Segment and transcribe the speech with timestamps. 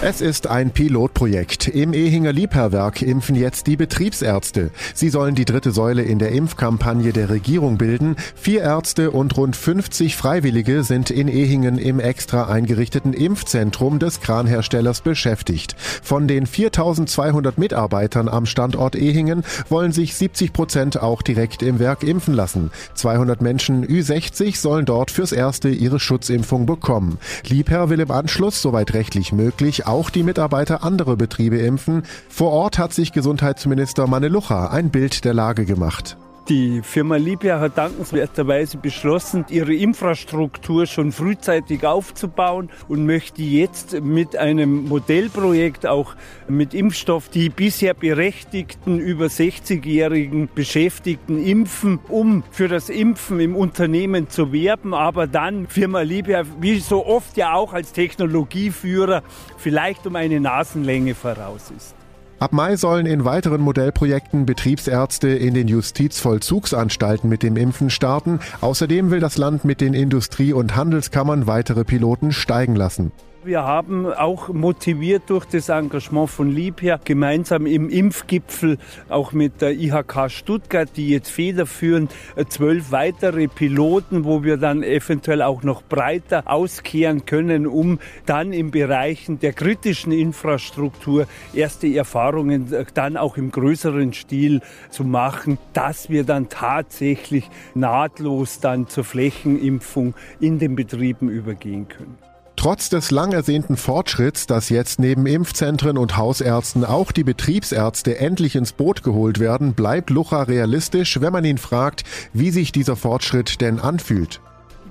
[0.00, 1.66] Es ist ein Pilotprojekt.
[1.66, 4.70] Im Ehinger Liebherrwerk impfen jetzt die Betriebsärzte.
[4.94, 8.14] Sie sollen die dritte Säule in der Impfkampagne der Regierung bilden.
[8.36, 15.00] Vier Ärzte und rund 50 Freiwillige sind in Ehingen im extra eingerichteten Impfzentrum des Kranherstellers
[15.00, 15.74] beschäftigt.
[15.76, 22.04] Von den 4200 Mitarbeitern am Standort Ehingen wollen sich 70 Prozent auch direkt im Werk
[22.04, 22.70] impfen lassen.
[22.94, 27.18] 200 Menschen Ü60 sollen dort fürs Erste ihre Schutzimpfung bekommen.
[27.48, 32.02] Liebherr will im Anschluss, soweit rechtlich möglich, auch die Mitarbeiter anderer Betriebe impfen.
[32.28, 36.16] Vor Ort hat sich Gesundheitsminister Manelucha ein Bild der Lage gemacht.
[36.48, 44.34] Die Firma Libia hat dankenswerterweise beschlossen, ihre Infrastruktur schon frühzeitig aufzubauen und möchte jetzt mit
[44.34, 46.14] einem Modellprojekt auch
[46.48, 54.30] mit Impfstoff die bisher berechtigten über 60-jährigen Beschäftigten impfen, um für das Impfen im Unternehmen
[54.30, 59.22] zu werben, aber dann Firma Libia, wie so oft ja auch als Technologieführer,
[59.58, 61.94] vielleicht um eine Nasenlänge voraus ist.
[62.40, 68.38] Ab Mai sollen in weiteren Modellprojekten Betriebsärzte in den Justizvollzugsanstalten mit dem Impfen starten.
[68.60, 73.10] Außerdem will das Land mit den Industrie- und Handelskammern weitere Piloten steigen lassen.
[73.44, 79.74] Wir haben auch motiviert durch das Engagement von Liebherr gemeinsam im Impfgipfel auch mit der
[79.74, 85.82] IHK Stuttgart, die jetzt federführend äh, zwölf weitere Piloten, wo wir dann eventuell auch noch
[85.82, 93.36] breiter auskehren können, um dann im Bereichen der kritischen Infrastruktur erste Erfahrungen äh, dann auch
[93.36, 100.74] im größeren Stil zu machen, dass wir dann tatsächlich nahtlos dann zur Flächenimpfung in den
[100.74, 102.18] Betrieben übergehen können.
[102.58, 108.56] Trotz des lang ersehnten Fortschritts, dass jetzt neben Impfzentren und Hausärzten auch die Betriebsärzte endlich
[108.56, 113.60] ins Boot geholt werden, bleibt Lucha realistisch, wenn man ihn fragt, wie sich dieser Fortschritt
[113.60, 114.40] denn anfühlt.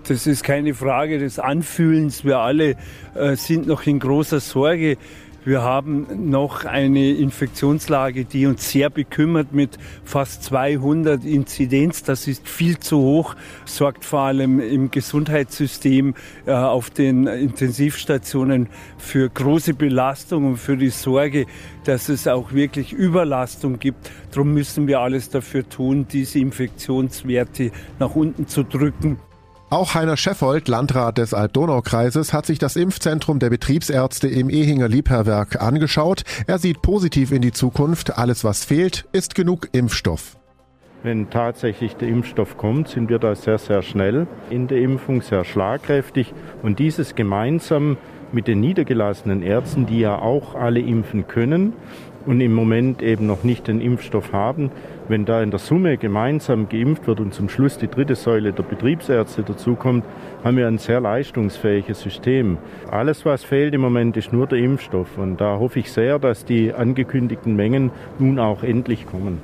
[0.07, 2.23] Das ist keine Frage des Anfühlens.
[2.23, 2.77] Wir alle
[3.15, 4.95] äh, sind noch in großer Sorge.
[5.45, 12.03] Wir haben noch eine Infektionslage, die uns sehr bekümmert mit fast 200 Inzidenz.
[12.03, 13.35] Das ist viel zu hoch,
[13.66, 18.67] sorgt vor allem im Gesundheitssystem äh, auf den Intensivstationen
[18.97, 21.45] für große Belastung und für die Sorge,
[21.85, 24.12] dass es auch wirklich Überlastung gibt.
[24.31, 29.17] Darum müssen wir alles dafür tun, diese Infektionswerte nach unten zu drücken.
[29.69, 35.61] Auch Heiner Scheffold, Landrat des Alb-Donau-Kreises, hat sich das Impfzentrum der Betriebsärzte im Ehinger Liebherrwerk
[35.61, 36.23] angeschaut.
[36.47, 38.17] Er sieht positiv in die Zukunft.
[38.17, 40.38] Alles, was fehlt, ist genug Impfstoff.
[41.03, 45.44] Wenn tatsächlich der Impfstoff kommt, sind wir da sehr, sehr schnell in der Impfung, sehr
[45.44, 46.33] schlagkräftig.
[46.63, 47.97] Und dieses gemeinsam
[48.31, 51.73] mit den niedergelassenen Ärzten, die ja auch alle impfen können
[52.27, 54.69] und im Moment eben noch nicht den Impfstoff haben,
[55.07, 58.63] wenn da in der Summe gemeinsam geimpft wird und zum Schluss die dritte Säule der
[58.63, 60.03] Betriebsärzte dazukommt,
[60.43, 62.57] haben wir ein sehr leistungsfähiges System.
[62.91, 65.17] Alles, was fehlt im Moment, ist nur der Impfstoff.
[65.17, 69.41] Und da hoffe ich sehr, dass die angekündigten Mengen nun auch endlich kommen.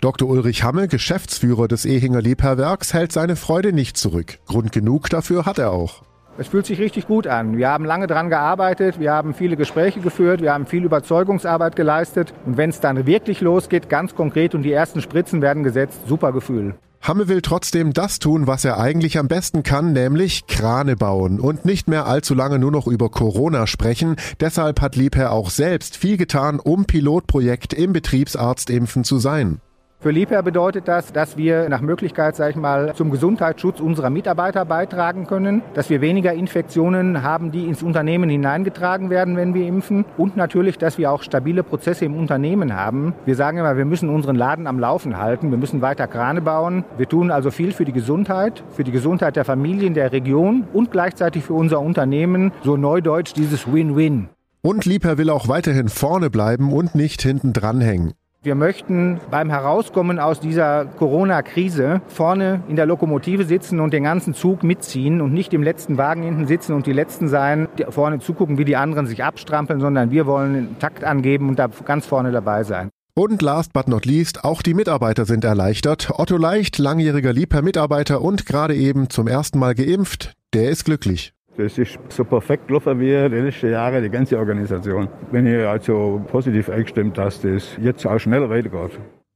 [0.00, 0.28] Dr.
[0.28, 4.38] Ulrich Hamme, Geschäftsführer des Ehinger Lebherrwerks, hält seine Freude nicht zurück.
[4.46, 6.07] Grund genug dafür hat er auch.
[6.40, 7.56] Es fühlt sich richtig gut an.
[7.56, 12.32] Wir haben lange daran gearbeitet, wir haben viele Gespräche geführt, wir haben viel Überzeugungsarbeit geleistet.
[12.46, 16.30] Und wenn es dann wirklich losgeht, ganz konkret und die ersten Spritzen werden gesetzt, super
[16.30, 16.76] Gefühl.
[17.02, 21.64] Hamme will trotzdem das tun, was er eigentlich am besten kann, nämlich Krane bauen und
[21.64, 24.14] nicht mehr allzu lange nur noch über Corona sprechen.
[24.38, 29.60] Deshalb hat Liebherr auch selbst viel getan, um Pilotprojekt im Betriebsarztimpfen zu sein.
[30.00, 34.64] Für Liebherr bedeutet das, dass wir nach Möglichkeit, sag ich mal, zum Gesundheitsschutz unserer Mitarbeiter
[34.64, 40.04] beitragen können, dass wir weniger Infektionen haben, die ins Unternehmen hineingetragen werden, wenn wir impfen
[40.16, 43.12] und natürlich, dass wir auch stabile Prozesse im Unternehmen haben.
[43.26, 46.84] Wir sagen immer, wir müssen unseren Laden am Laufen halten, wir müssen weiter Krane bauen.
[46.96, 50.92] Wir tun also viel für die Gesundheit, für die Gesundheit der Familien der Region und
[50.92, 54.28] gleichzeitig für unser Unternehmen, so neudeutsch dieses Win-Win.
[54.62, 58.12] Und Liebherr will auch weiterhin vorne bleiben und nicht hinten dranhängen.
[58.48, 64.32] Wir möchten beim Herauskommen aus dieser Corona-Krise vorne in der Lokomotive sitzen und den ganzen
[64.32, 68.20] Zug mitziehen und nicht im letzten Wagen hinten sitzen und die Letzten sein, die vorne
[68.20, 72.06] zugucken, wie die anderen sich abstrampeln, sondern wir wollen einen Takt angeben und da ganz
[72.06, 72.88] vorne dabei sein.
[73.12, 76.08] Und last but not least, auch die Mitarbeiter sind erleichtert.
[76.14, 81.34] Otto Leicht, langjähriger Liebherr-Mitarbeiter und gerade eben zum ersten Mal geimpft, der ist glücklich.
[81.58, 85.08] Das ist so perfekt gelaufen wie die letzten Jahre, die ganze Organisation.
[85.32, 88.92] Bin ich also positiv eingestimmt, dass das jetzt auch schneller weitergeht.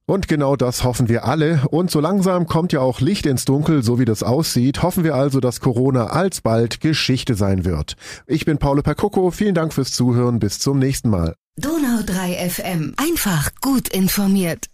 [0.07, 1.63] Und genau das hoffen wir alle.
[1.71, 4.85] Und so langsam kommt ja auch Licht ins Dunkel, so wie das aussieht.
[4.85, 7.97] Hoffen wir also, dass Corona alsbald Geschichte sein wird.
[8.29, 9.33] Ich bin Paolo Percoco.
[9.33, 10.39] Vielen Dank fürs Zuhören.
[10.39, 11.35] Bis zum nächsten Mal.
[11.57, 12.95] Donau 3 FM.
[12.99, 14.72] Einfach gut informiert.